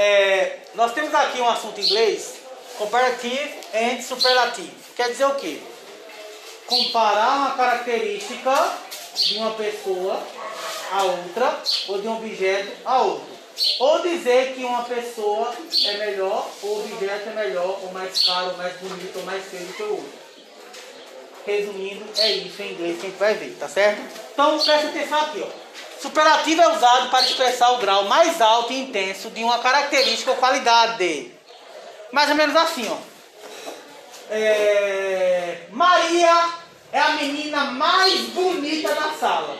[0.00, 2.36] é, nós temos aqui um assunto em inglês,
[2.78, 4.72] comparative and superlative.
[4.96, 5.60] Quer dizer o quê?
[6.66, 8.78] Comparar uma característica
[9.14, 10.22] de uma pessoa
[10.92, 13.28] a outra ou de um objeto a outro.
[13.78, 15.54] Ou dizer que uma pessoa
[15.84, 19.44] é melhor, ou o objeto é melhor, ou mais caro, ou mais bonito, ou mais
[19.44, 20.12] feio que o outro.
[21.46, 24.00] Resumindo, é isso em inglês que a gente vai ver, tá certo?
[24.32, 25.48] Então presta atenção aqui, ó.
[26.00, 30.36] Superlativo é usado para expressar o grau mais alto e intenso de uma característica ou
[30.38, 31.30] qualidade.
[32.10, 32.96] Mais ou menos assim, ó.
[34.30, 35.66] É...
[35.70, 36.54] Maria
[36.90, 39.58] é a menina mais bonita da sala.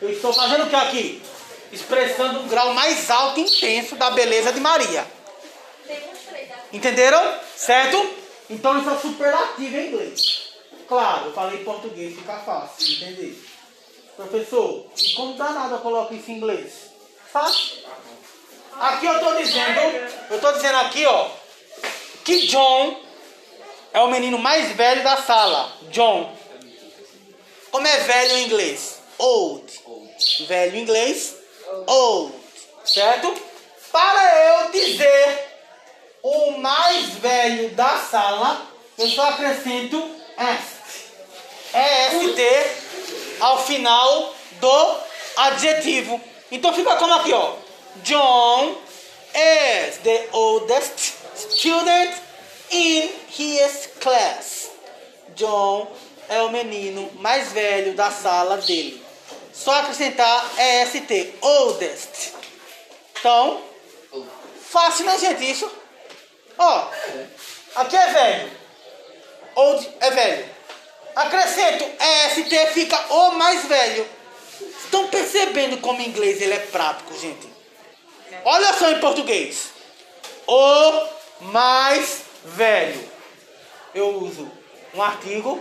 [0.00, 1.22] Eu estou fazendo o que aqui?
[1.70, 5.06] Expressando um grau mais alto e intenso da beleza de Maria.
[6.72, 7.40] Entenderam?
[7.54, 8.10] Certo?
[8.48, 10.52] Então isso é superlativo em inglês.
[10.88, 13.55] Claro, eu falei em português, fica fácil de entender.
[14.16, 16.90] Professor, como danado eu coloco isso em inglês?
[17.30, 17.84] Fácil.
[18.80, 19.80] Aqui eu estou dizendo,
[20.30, 21.28] eu estou dizendo aqui, ó,
[22.24, 22.98] que John
[23.92, 25.70] é o menino mais velho da sala.
[25.90, 26.34] John.
[27.70, 29.00] Como é velho em inglês?
[29.18, 29.80] Old.
[30.46, 31.36] Velho em inglês?
[31.86, 32.34] Old.
[32.84, 33.34] Certo?
[33.92, 35.46] Para eu dizer
[36.22, 38.66] o mais velho da sala,
[38.98, 40.76] eu só acrescento est.
[41.74, 42.85] EST
[43.40, 44.96] ao final do
[45.36, 46.20] adjetivo.
[46.50, 47.54] Então fica como aqui, ó.
[48.02, 48.76] John
[49.34, 52.14] is the oldest student
[52.70, 54.70] in his class.
[55.34, 55.90] John
[56.28, 59.04] é o menino mais velho da sala dele.
[59.52, 62.32] Só acrescentar EST, oldest.
[63.18, 63.62] Então,
[64.70, 65.50] fácil, né, gente?
[65.50, 65.70] Isso?
[66.58, 66.88] Ó,
[67.74, 68.52] aqui é velho.
[69.54, 70.55] Old é velho.
[71.16, 74.06] Acrescento EST, fica o mais velho.
[74.84, 77.48] Estão percebendo como em inglês ele é prático, gente?
[78.44, 79.70] Olha só em português.
[80.46, 81.06] O
[81.40, 83.10] mais velho.
[83.94, 84.46] Eu uso
[84.94, 85.58] um artigo,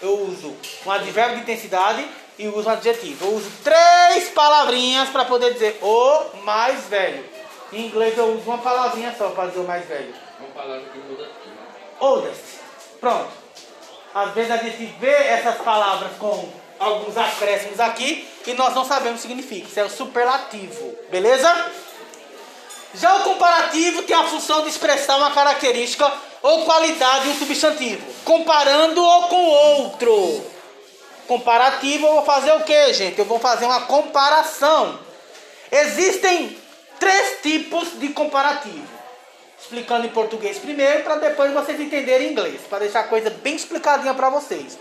[0.00, 0.56] eu uso
[0.86, 3.26] um advérbio de intensidade e uso um adjetivo.
[3.26, 7.28] Eu uso três palavrinhas para poder dizer o mais velho.
[7.72, 10.14] Em inglês eu uso uma palavrinha só para dizer o mais velho.
[10.38, 11.28] Uma palavra que muda
[11.98, 12.60] Oldest.
[13.00, 13.43] Pronto.
[14.14, 16.48] Às vezes a gente vê essas palavras com
[16.78, 19.66] alguns acréscimos aqui e nós não sabemos o que significa.
[19.66, 20.94] Isso é o superlativo.
[21.10, 21.72] Beleza?
[22.94, 26.10] Já o comparativo tem a função de expressar uma característica
[26.42, 30.44] ou qualidade de um substantivo, comparando-o com outro.
[31.26, 33.18] Comparativo, eu vou fazer o que, gente?
[33.18, 35.00] Eu vou fazer uma comparação.
[35.72, 36.56] Existem
[37.00, 38.93] três tipos de comparativo.
[39.64, 43.56] Explicando em português primeiro, para depois vocês entenderem em inglês, para deixar a coisa bem
[43.56, 44.78] explicadinha para vocês.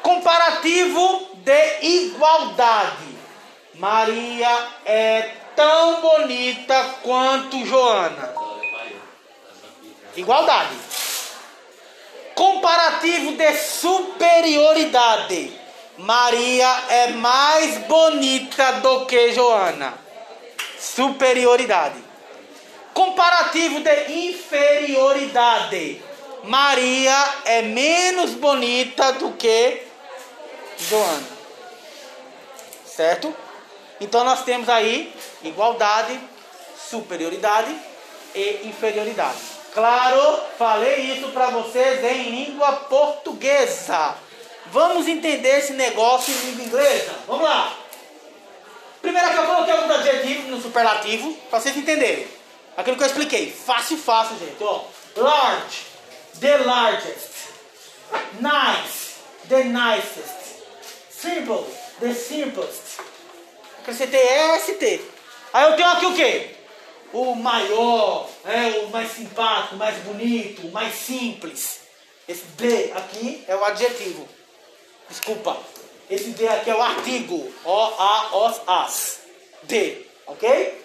[0.00, 3.18] Comparativo de igualdade.
[3.74, 8.32] Maria é tão bonita quanto Joana.
[10.14, 10.76] Igualdade.
[12.36, 15.52] Comparativo de superioridade.
[15.98, 19.94] Maria é mais bonita do que Joana.
[20.78, 22.11] Superioridade.
[22.94, 26.02] Comparativo de inferioridade.
[26.44, 29.82] Maria é menos bonita do que
[30.78, 31.28] Joana.
[32.84, 33.34] Certo?
[34.00, 36.18] Então nós temos aí igualdade,
[36.90, 37.74] superioridade
[38.34, 39.38] e inferioridade.
[39.72, 44.16] Claro, falei isso para vocês em língua portuguesa.
[44.66, 47.14] Vamos entender esse negócio em língua inglesa?
[47.26, 47.72] Vamos lá.
[49.00, 52.41] Primeiro que eu coloquei alguns adjetivos no superlativo para vocês entenderem.
[52.76, 53.50] Aquilo que eu expliquei.
[53.50, 54.62] Fácil, fácil, gente.
[54.62, 54.84] Ó,
[55.16, 55.86] large,
[56.40, 57.30] the largest.
[58.40, 59.16] Nice,
[59.48, 60.42] the nicest.
[61.10, 61.64] Simple,
[62.00, 63.00] the simplest.
[63.80, 65.00] Acrescentei EST.
[65.52, 66.56] Aí eu tenho aqui o quê?
[67.12, 71.80] O maior, é, o mais simpático, o mais bonito, o mais simples.
[72.26, 74.26] Esse D aqui é o adjetivo.
[75.08, 75.58] Desculpa.
[76.08, 77.52] Esse D aqui é o artigo.
[77.64, 79.20] O, A, Os, As.
[79.64, 80.06] D.
[80.26, 80.81] Ok?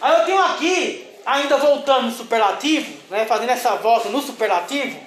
[0.00, 4.98] Aí eu tenho aqui, ainda voltando no superlativo, né, fazendo essa volta no superlativo,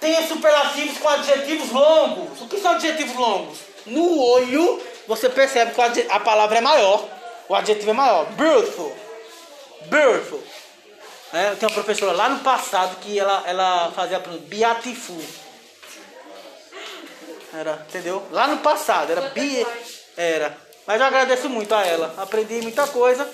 [0.00, 2.40] tem superlativos com adjetivos longos.
[2.40, 3.58] O que são adjetivos longos?
[3.86, 7.08] No olho, você percebe que a palavra é maior.
[7.48, 8.26] O adjetivo é maior.
[8.32, 8.94] Beautiful.
[9.86, 10.42] Beautiful.
[11.32, 15.20] É, eu tenho uma professora lá no passado que ela, ela fazia Beatiful.
[17.52, 18.22] Era, entendeu?
[18.30, 19.66] Lá no passado, era bi,
[20.16, 20.56] Era.
[20.86, 22.14] Mas eu agradeço muito a ela.
[22.18, 23.28] Aprendi muita coisa.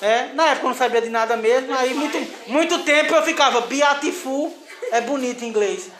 [0.00, 1.74] É, na época eu não sabia de nada mesmo.
[1.76, 4.56] Aí muito, muito tempo eu ficava Beatiful.
[4.92, 5.90] É bonito em inglês.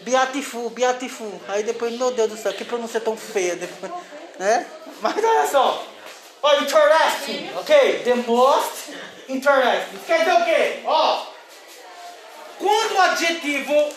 [0.00, 1.40] Beatiful, Beatiful.
[1.48, 3.56] Aí depois, meu Deus do céu, que pronúncia tão feia.
[3.56, 3.92] Depois,
[4.38, 4.66] né?
[5.00, 5.84] Mas olha só.
[6.42, 7.50] Olha, interesting.
[7.56, 8.02] Ok?
[8.04, 8.92] The most
[9.28, 9.98] interesting.
[10.06, 10.80] Quer dizer o quê?
[10.84, 11.26] Ó,
[12.58, 13.92] quando o adjetivo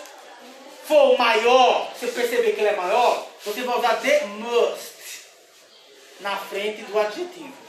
[0.88, 4.96] for maior, você perceber que ele é maior, você vai usar the must
[6.20, 7.65] na frente do adjetivo.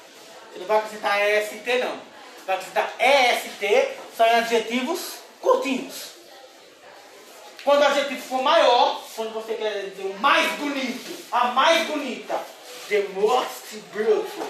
[0.56, 2.00] Você não vai acrescentar EST não.
[2.47, 5.00] Vai acrescentar EST são adjetivos
[5.41, 6.17] curtinhos.
[7.62, 12.41] Quando o adjetivo for maior, quando você quer dizer o mais bonito, a mais bonita,
[12.88, 14.47] the most beautiful.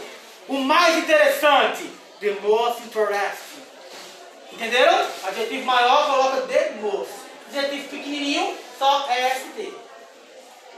[0.49, 3.62] O mais interessante, the most interesting.
[4.53, 5.08] Entenderam?
[5.25, 7.11] Adjetivo maior coloca the most.
[7.49, 9.75] Adjetivo pequenininho, só EST.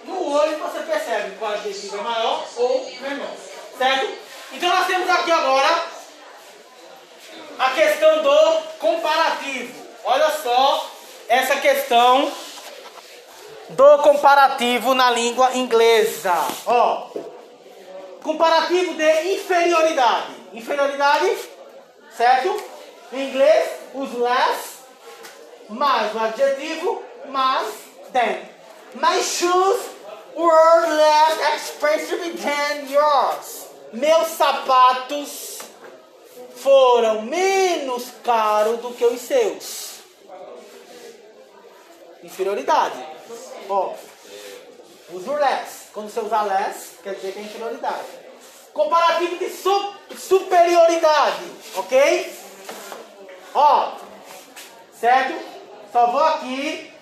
[0.04, 3.34] No olho você percebe qual adjetivo é maior ou menor.
[3.76, 4.27] Certo?
[4.52, 5.82] Então nós temos aqui agora
[7.58, 9.86] a questão do comparativo.
[10.04, 10.90] Olha só
[11.28, 12.32] essa questão
[13.70, 16.34] do comparativo na língua inglesa.
[16.66, 17.08] Ó,
[18.22, 20.34] comparativo de inferioridade.
[20.54, 21.36] Inferioridade,
[22.16, 22.56] certo?
[23.12, 24.78] Em inglês, os less
[25.68, 27.68] mais o adjetivo mais
[28.12, 28.40] than.
[28.94, 29.80] My shoes
[30.34, 33.67] were less expensive than yours.
[33.92, 35.58] Meus sapatos
[36.56, 40.00] foram menos caros do que os seus.
[42.22, 43.02] Inferioridade.
[43.68, 43.94] Ó,
[45.12, 45.88] uso less.
[45.92, 48.06] Quando você usa less, quer dizer que é inferioridade.
[48.72, 51.44] Comparativo de su superioridade,
[51.76, 52.32] ok?
[53.54, 53.92] Ó,
[54.92, 55.34] certo?
[55.92, 56.92] Só vou aqui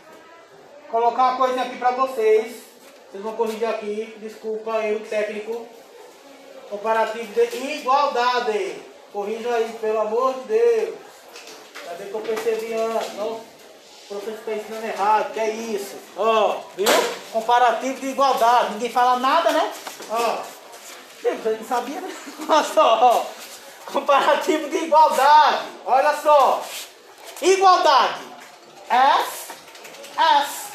[0.90, 2.62] colocar uma coisinha aqui pra vocês.
[3.10, 4.16] Vocês vão corrigir aqui.
[4.18, 5.66] Desculpa eu, técnico.
[6.70, 8.82] Comparativo de igualdade.
[9.12, 10.94] Corrijam aí, pelo amor de Deus.
[11.86, 13.14] Cadê que eu percebi antes?
[13.14, 13.44] Não, o
[14.08, 15.32] professor está ensinando errado.
[15.32, 15.96] Que é isso?
[16.16, 16.86] Ó, viu?
[17.32, 18.72] Comparativo de igualdade.
[18.74, 19.72] Ninguém fala nada, né?
[20.10, 20.38] Ó.
[21.22, 22.14] Você não sabia, né?
[22.48, 23.26] Olha só.
[23.86, 25.64] Comparativo de igualdade.
[25.84, 26.62] Olha só.
[27.40, 28.20] Igualdade.
[28.88, 29.52] S,
[30.16, 30.66] S.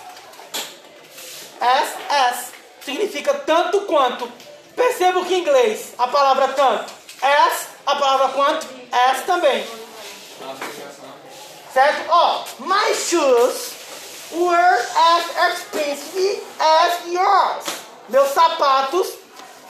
[1.60, 2.52] S, S.
[2.82, 4.32] Significa tanto quanto.
[4.76, 6.92] Perceba que em inglês a palavra tanto.
[7.22, 8.68] S, a palavra quanto.
[8.92, 9.66] S também.
[11.74, 12.10] Certo?
[12.10, 13.74] Ó, oh, my shoes
[14.32, 17.66] were as expensive as yours.
[18.10, 19.14] Meus sapatos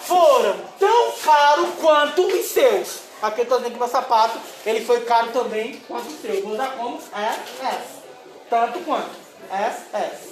[0.02, 3.02] foram tão caros quanto os seus.
[3.22, 6.42] Aqui eu estou dizendo que meu sapato ele foi caro também quanto o seu.
[6.42, 8.02] Vou usar como S, S.
[8.50, 9.12] Tanto quanto.
[9.52, 10.32] S, S.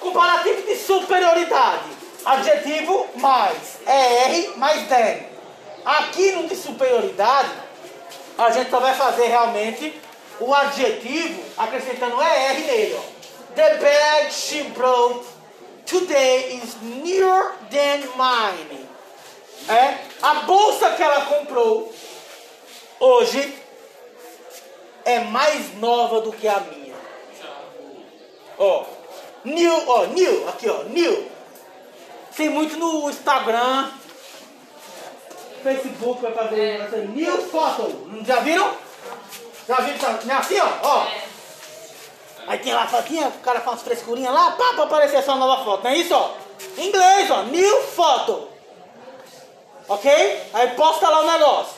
[0.00, 2.09] Comparativo de superioridade.
[2.24, 3.78] Adjetivo mais.
[3.86, 5.30] ER mais than.
[5.84, 7.50] Aqui no de superioridade,
[8.36, 10.00] a gente só vai fazer realmente
[10.38, 12.96] o adjetivo acrescentando ER nele.
[12.98, 13.54] Ó.
[13.54, 15.26] The bag she broke
[15.86, 18.88] today is nearer than mine.
[19.68, 21.92] É, a bolsa que ela comprou
[22.98, 23.54] hoje
[25.04, 26.94] é mais nova do que a minha.
[28.58, 28.84] Ó,
[29.44, 31.39] new, ó, new, aqui ó, new.
[32.36, 33.90] Tem muito no Instagram,
[35.62, 37.06] Facebook vai fazer é.
[37.08, 38.10] new photo.
[38.24, 38.72] Já viram?
[39.68, 40.18] Já viram?
[40.24, 41.04] Não é assim, ó, ó.
[41.04, 41.30] É.
[42.46, 45.36] Aí tem lá a fotinha, o cara faz umas frescurinhas lá, pá, pra aparecer sua
[45.36, 45.84] nova foto.
[45.84, 46.32] Não é isso, ó?
[46.78, 48.48] Em inglês, ó, new photo.
[49.88, 50.10] Ok?
[50.52, 51.74] Aí posta lá o negócio.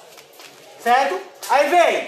[0.82, 1.20] Certo?
[1.50, 2.06] Aí vem.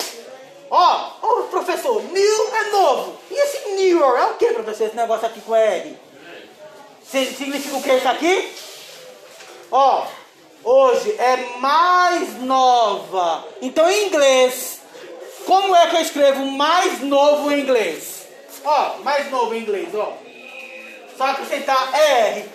[0.71, 3.17] Ó, ó, professor, new é novo.
[3.31, 4.87] E esse newer é o que, professor?
[4.87, 5.99] Esse negócio aqui com R.
[7.11, 8.53] Significa o que isso aqui?
[9.71, 10.07] Ó,
[10.63, 13.47] hoje é mais nova.
[13.61, 14.81] Então em inglês,
[15.47, 18.27] como é que eu escrevo mais novo em inglês?
[18.65, 20.13] Ó, mais novo em inglês, ó.
[21.17, 22.49] Só acrescentar R.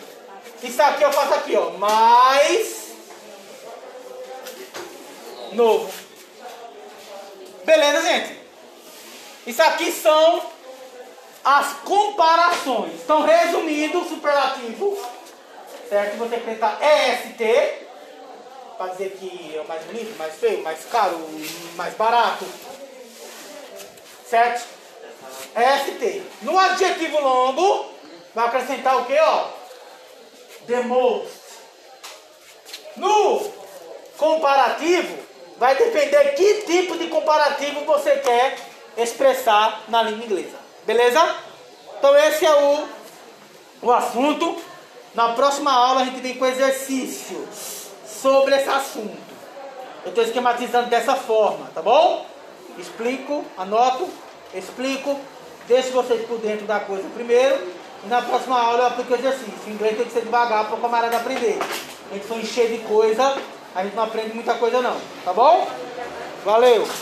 [0.63, 1.70] Isso aqui eu faço aqui, ó.
[1.72, 2.89] Mais
[5.53, 5.89] novo.
[7.63, 8.39] Beleza, gente?
[9.46, 10.41] Isso aqui são
[11.43, 12.93] as comparações.
[13.03, 14.98] Então, resumindo, superlativo,
[15.88, 16.17] certo?
[16.17, 17.88] Você acrescentar EST,
[18.77, 21.19] para dizer que é o mais bonito, mais feio, mais caro,
[21.75, 22.46] mais barato.
[24.25, 24.65] Certo?
[25.55, 26.24] EST.
[26.43, 27.89] No adjetivo longo,
[28.34, 29.48] vai acrescentar o que, ó?
[30.67, 31.29] The most.
[32.96, 33.51] No
[34.17, 35.17] comparativo,
[35.58, 38.58] vai depender que tipo de comparativo você quer
[38.98, 40.68] expressar na língua inglesa.
[40.86, 41.36] Beleza?
[41.98, 42.88] Então esse é o,
[43.81, 44.57] o assunto.
[45.13, 49.17] Na próxima aula a gente vem com exercícios sobre esse assunto.
[50.03, 52.25] Eu estou esquematizando dessa forma, tá bom?
[52.77, 54.07] Explico, anoto,
[54.53, 55.19] explico,
[55.67, 57.55] deixo vocês por dentro da coisa primeiro.
[58.03, 59.53] E na próxima aula eu aplico o exercício.
[59.67, 61.59] O inglês tem que ser devagar para o camarada aprender.
[62.09, 63.36] A gente foi encher de coisa
[63.75, 65.67] a gente não aprende muita coisa não, tá bom?
[66.43, 66.88] Valeu!